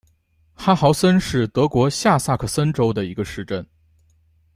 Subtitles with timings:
[0.55, 3.63] 哈豪森是德国下萨克森州的一个市镇。